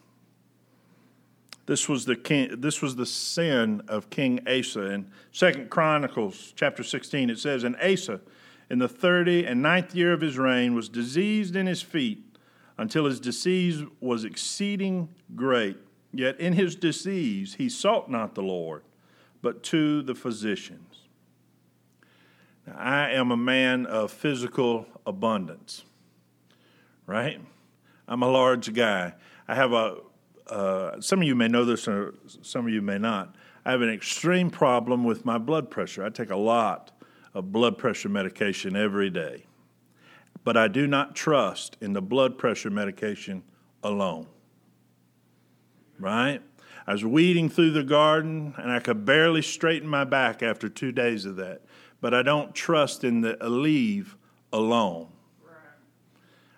This 1.65 1.89
was 1.89 2.05
the 2.05 2.17
king, 2.17 2.61
this 2.61 2.83
was 2.83 2.97
the 2.97 3.07
sin 3.07 3.81
of 3.89 4.11
King 4.11 4.47
Asa. 4.47 4.83
In 4.83 5.11
Second 5.31 5.71
Chronicles 5.71 6.53
chapter 6.55 6.83
16, 6.83 7.31
it 7.31 7.39
says, 7.39 7.65
And 7.65 7.75
Asa, 7.77 8.21
in 8.69 8.81
the 8.81 8.89
thirty 8.89 9.47
and 9.47 9.63
ninth 9.63 9.95
year 9.95 10.13
of 10.13 10.21
his 10.21 10.37
reign, 10.37 10.75
was 10.75 10.91
diseased 10.91 11.57
in 11.57 11.67
his 11.67 11.81
feet 11.81 12.23
until 12.77 13.07
his 13.07 13.19
disease 13.19 13.83
was 13.99 14.25
exceeding 14.25 15.09
great. 15.35 15.79
Yet 16.13 16.39
in 16.39 16.53
his 16.53 16.77
disease 16.77 17.55
he 17.55 17.71
sought 17.71 18.11
not 18.11 18.35
the 18.35 18.43
Lord, 18.43 18.83
but 19.41 19.63
to 19.65 20.03
the 20.03 20.15
physicians. 20.15 20.92
Now, 22.67 22.77
I 22.79 23.11
am 23.11 23.31
a 23.31 23.37
man 23.37 23.87
of 23.87 24.11
physical 24.11 24.87
abundance, 25.07 25.85
right? 27.07 27.41
I'm 28.07 28.23
a 28.23 28.29
large 28.29 28.73
guy. 28.73 29.15
I 29.49 29.55
have 29.55 29.73
a 29.73 29.97
uh, 30.49 31.01
some 31.01 31.21
of 31.21 31.27
you 31.27 31.35
may 31.35 31.49
know 31.49 31.65
this, 31.65 31.89
or 31.89 32.15
some 32.43 32.67
of 32.67 32.73
you 32.73 32.83
may 32.83 32.99
not. 32.99 33.35
I 33.65 33.71
have 33.71 33.81
an 33.81 33.89
extreme 33.89 34.51
problem 34.51 35.05
with 35.05 35.25
my 35.25 35.39
blood 35.39 35.71
pressure. 35.71 36.05
I 36.05 36.11
take 36.11 36.31
a 36.31 36.37
lot 36.37 36.91
of 37.33 37.53
blood 37.53 37.79
pressure 37.79 38.09
medication 38.09 38.77
every 38.77 39.09
day, 39.09 39.47
but 40.45 40.57
I 40.57 40.69
do 40.69 40.87
not 40.87 41.15
trust 41.15 41.77
in 41.81 41.93
the 41.93 42.03
blood 42.03 42.37
pressure 42.37 42.71
medication 42.71 43.45
alone. 43.83 44.27
Right? 45.99 46.43
I 46.87 46.93
was 46.93 47.05
weeding 47.05 47.49
through 47.49 47.71
the 47.71 47.85
garden 47.85 48.55
and 48.59 48.71
I 48.71 48.81
could 48.81 49.05
barely 49.05 49.43
straighten 49.43 49.89
my 49.89 50.05
back 50.05 50.43
after 50.43 50.69
two 50.69 50.91
days 50.91 51.25
of 51.25 51.37
that, 51.37 51.63
but 52.03 52.13
I 52.13 52.23
don't 52.23 52.53
trust 52.53 53.05
in 53.05 53.21
the 53.21 53.35
Aleve 53.35 54.17
alone. 54.53 55.07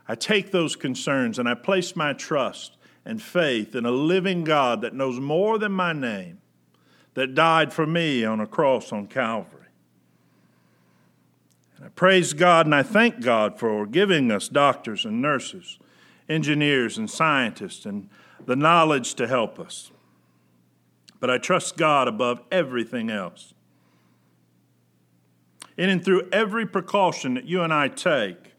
I 0.09 0.15
take 0.15 0.51
those 0.51 0.75
concerns 0.75 1.39
and 1.39 1.49
I 1.49 1.55
place 1.55 1.95
my 1.95 2.15
trust 2.15 2.77
and 3.05 3.23
faith 3.23 3.75
in 3.75 3.85
a 3.85 3.91
living 3.91 4.43
God 4.43 4.81
that 4.81 4.95
knows 4.95 5.21
more 5.21 5.59
than 5.59 5.71
my 5.71 5.93
name, 5.93 6.39
that 7.13 7.35
died 7.35 7.73
for 7.73 7.87
me 7.87 8.25
on 8.25 8.41
a 8.41 8.47
cross 8.47 8.91
on 8.91 9.07
Calvary. 9.07 9.67
And 11.77 11.87
I 11.87 11.89
praise 11.91 12.33
God 12.33 12.65
and 12.65 12.75
I 12.75 12.83
thank 12.83 13.21
God 13.21 13.59
for 13.59 13.87
giving 13.87 14.31
us 14.33 14.49
doctors 14.49 15.05
and 15.05 15.21
nurses, 15.21 15.79
engineers 16.27 16.97
and 16.97 17.11
scientists, 17.11 17.85
and 17.85 18.09
the 18.47 18.57
knowledge 18.57 19.15
to 19.17 19.27
help 19.27 19.61
us. 19.61 19.91
But 21.21 21.31
I 21.31 21.37
trust 21.37 21.77
God 21.77 22.09
above 22.09 22.41
everything 22.51 23.11
else. 23.11 23.53
In 25.77 25.91
and 25.91 26.05
through 26.05 26.29
every 26.33 26.67
precaution 26.67 27.35
that 27.35 27.47
you 27.47 27.63
and 27.63 27.73
I 27.73 27.89
take, 27.89 28.55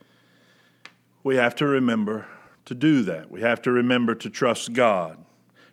we 1.23 1.37
have 1.37 1.55
to 1.55 1.65
remember 1.65 2.27
to 2.65 2.75
do 2.75 3.03
that. 3.03 3.31
We 3.31 3.41
have 3.41 3.61
to 3.63 3.71
remember 3.71 4.15
to 4.15 4.29
trust 4.29 4.73
God, 4.73 5.17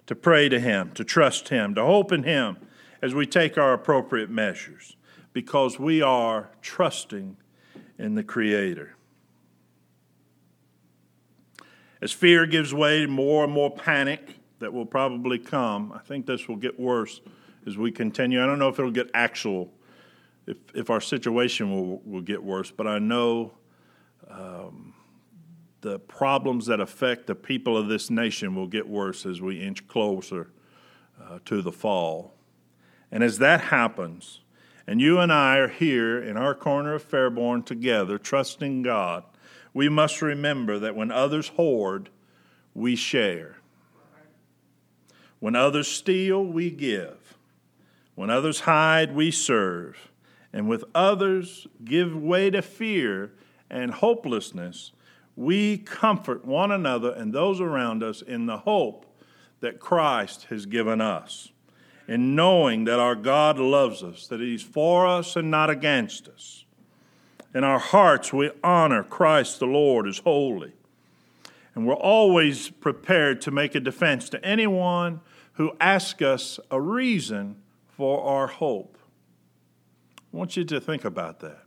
to 0.07 0.15
pray 0.15 0.49
to 0.49 0.61
Him, 0.61 0.93
to 0.93 1.05
trust 1.05 1.49
Him, 1.49 1.75
to 1.75 1.85
hope 1.85 2.13
in 2.13 2.23
Him 2.23 2.59
as 3.01 3.15
we 3.15 3.27
take 3.27 3.59
our 3.59 3.73
appropriate 3.73 4.31
measures, 4.31 4.97
because 5.33 5.79
we 5.79 6.01
are 6.01 6.51
trusting 6.61 7.37
in 7.99 8.15
the 8.15 8.23
Creator. 8.23 8.95
As 12.01 12.13
fear 12.13 12.47
gives 12.47 12.73
way 12.73 13.01
to 13.01 13.09
more 13.09 13.45
and 13.45 13.53
more 13.53 13.71
panic 13.71 14.37
that 14.59 14.73
will 14.73 14.87
probably 14.87 15.39
come, 15.39 15.93
I 15.93 15.99
think 15.99 16.27
this 16.27 16.49
will 16.49 16.57
get 16.57 16.79
worse 16.79 17.21
as 17.67 17.77
we 17.77 17.91
continue. 17.91 18.43
I 18.43 18.47
don't 18.47 18.59
know 18.59 18.69
if 18.69 18.79
it'll 18.79 18.91
get 18.91 19.11
actual, 19.15 19.73
if, 20.47 20.57
if 20.75 20.91
our 20.91 21.01
situation 21.01 21.71
will, 21.71 22.01
will 22.05 22.21
get 22.21 22.43
worse, 22.43 22.71
but 22.71 22.87
I 22.87 22.99
know 22.99 23.53
um, 24.29 24.95
the 25.81 25.99
problems 25.99 26.67
that 26.67 26.81
affect 26.81 27.27
the 27.27 27.35
people 27.35 27.77
of 27.77 27.89
this 27.89 28.11
nation 28.11 28.55
will 28.55 28.67
get 28.67 28.89
worse 28.89 29.27
as 29.27 29.41
we 29.41 29.61
inch 29.61 29.87
closer 29.89 30.51
uh, 31.23 31.39
to 31.45 31.63
the 31.63 31.73
fall. 31.73 32.33
And 33.11 33.23
as 33.23 33.39
that 33.39 33.61
happens, 33.61 34.41
and 34.87 35.01
you 35.01 35.19
and 35.19 35.33
I 35.33 35.59
are 35.59 35.69
here 35.69 36.21
in 36.21 36.37
our 36.37 36.55
corner 36.55 36.95
of 36.95 37.09
Fairborn 37.09 37.65
together, 37.65 38.19
trusting 38.19 38.83
God, 38.83 39.25
we 39.75 39.89
must 39.89 40.23
remember 40.23 40.79
that 40.79 40.97
when 40.97 41.11
others 41.11 41.49
hoard, 41.49 42.11
we 42.75 42.97
share. 42.97 43.57
When 45.41 45.57
others 45.57 45.89
steal, 45.89 46.45
we 46.45 46.71
give. 46.71 47.37
When 48.15 48.31
others 48.31 48.61
hide, 48.61 49.15
we 49.15 49.31
serve. 49.31 50.12
And 50.53 50.69
with 50.69 50.85
others 50.95 51.67
give 51.85 52.15
way 52.15 52.51
to 52.51 52.63
fear 52.63 53.33
and 53.71 53.93
hopelessness, 53.93 54.93
we 55.35 55.79
comfort 55.79 56.45
one 56.45 56.71
another 56.71 57.11
and 57.11 57.33
those 57.33 57.61
around 57.61 58.03
us 58.03 58.21
in 58.21 58.47
the 58.47 58.59
hope 58.59 59.07
that 59.61 59.81
Christ 59.81 60.45
has 60.51 60.67
given 60.67 61.01
us, 61.01 61.53
in 62.07 62.35
knowing 62.35 62.85
that 62.85 62.99
our 62.99 63.15
God 63.15 63.59
loves 63.59 64.03
us, 64.03 64.27
that 64.27 64.41
He's 64.41 64.63
for 64.63 65.07
us 65.07 65.37
and 65.37 65.51
not 65.51 65.71
against 65.71 66.29
us. 66.29 66.65
In 67.55 67.65
our 67.65 67.79
hearts, 67.79 68.33
we 68.33 68.51
honor 68.63 69.03
Christ 69.03 69.59
the 69.59 69.67
Lord 69.67 70.07
as 70.07 70.19
holy. 70.19 70.73
And 71.75 71.87
we're 71.87 71.95
always 71.95 72.69
prepared 72.69 73.41
to 73.43 73.51
make 73.51 73.75
a 73.75 73.81
defense 73.81 74.29
to 74.31 74.45
anyone 74.45 75.21
who 75.55 75.73
asks 75.81 76.23
us 76.23 76.61
a 76.71 76.81
reason 76.81 77.57
for 77.89 78.23
our 78.23 78.47
hope. 78.47 78.99
I 80.33 80.37
want 80.37 80.57
you 80.57 80.65
to 80.65 80.81
think 80.81 81.05
about 81.05 81.41
that 81.41 81.65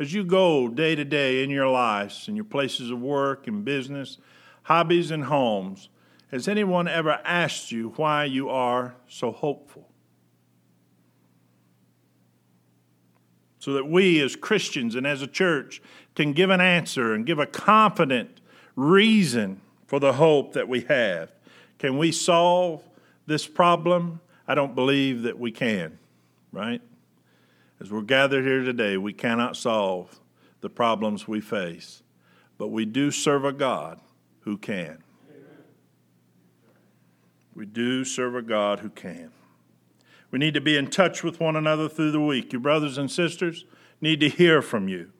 as 0.00 0.14
you 0.14 0.24
go 0.24 0.66
day 0.66 0.94
to 0.94 1.04
day 1.04 1.44
in 1.44 1.50
your 1.50 1.68
lives, 1.68 2.26
in 2.26 2.34
your 2.34 2.46
places 2.46 2.90
of 2.90 3.00
work 3.00 3.46
and 3.46 3.66
business, 3.66 4.16
hobbies 4.62 5.10
and 5.10 5.24
homes, 5.24 5.90
has 6.30 6.48
anyone 6.48 6.88
ever 6.88 7.20
asked 7.22 7.70
you 7.70 7.90
why 7.96 8.24
you 8.24 8.48
are 8.48 8.94
so 9.08 9.30
hopeful? 9.30 9.86
So 13.58 13.74
that 13.74 13.90
we 13.90 14.22
as 14.22 14.36
Christians 14.36 14.94
and 14.94 15.06
as 15.06 15.20
a 15.20 15.26
church 15.26 15.82
can 16.14 16.32
give 16.32 16.48
an 16.48 16.62
answer 16.62 17.12
and 17.12 17.26
give 17.26 17.38
a 17.38 17.46
confident 17.46 18.40
reason 18.74 19.60
for 19.86 20.00
the 20.00 20.14
hope 20.14 20.54
that 20.54 20.66
we 20.66 20.80
have. 20.82 21.30
Can 21.78 21.98
we 21.98 22.10
solve 22.10 22.82
this 23.26 23.46
problem? 23.46 24.20
I 24.48 24.54
don't 24.54 24.74
believe 24.74 25.22
that 25.22 25.38
we 25.38 25.52
can, 25.52 25.98
right? 26.52 26.80
As 27.80 27.90
we're 27.90 28.02
gathered 28.02 28.44
here 28.44 28.62
today, 28.62 28.96
we 28.96 29.12
cannot 29.12 29.56
solve 29.56 30.20
the 30.60 30.68
problems 30.68 31.26
we 31.26 31.40
face, 31.40 32.02
but 32.58 32.68
we 32.68 32.84
do 32.84 33.10
serve 33.10 33.44
a 33.44 33.52
God 33.52 34.00
who 34.40 34.58
can. 34.58 35.02
We 37.54 37.66
do 37.66 38.04
serve 38.04 38.34
a 38.34 38.42
God 38.42 38.80
who 38.80 38.90
can. 38.90 39.30
We 40.30 40.38
need 40.38 40.54
to 40.54 40.60
be 40.60 40.76
in 40.76 40.88
touch 40.88 41.24
with 41.24 41.40
one 41.40 41.56
another 41.56 41.88
through 41.88 42.12
the 42.12 42.20
week. 42.20 42.52
Your 42.52 42.60
brothers 42.60 42.98
and 42.98 43.10
sisters 43.10 43.64
need 44.00 44.20
to 44.20 44.28
hear 44.28 44.62
from 44.62 44.88
you. 44.88 45.10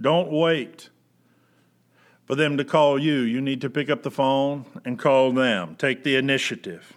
Don't 0.00 0.30
wait 0.30 0.90
for 2.26 2.34
them 2.34 2.56
to 2.56 2.64
call 2.64 2.98
you, 2.98 3.20
you 3.20 3.40
need 3.40 3.60
to 3.60 3.70
pick 3.70 3.88
up 3.88 4.02
the 4.02 4.10
phone 4.10 4.66
and 4.84 4.98
call 4.98 5.32
them. 5.32 5.76
Take 5.76 6.02
the 6.02 6.16
initiative. 6.16 6.92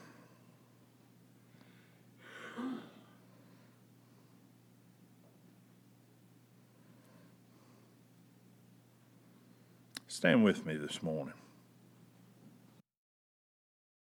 Stand 10.19 10.43
with 10.43 10.65
me 10.65 10.75
this 10.75 11.01
morning. 11.01 11.33